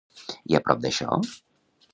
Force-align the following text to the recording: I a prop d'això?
I 0.53 0.57
a 0.61 0.61
prop 0.69 0.81
d'això? 0.87 1.21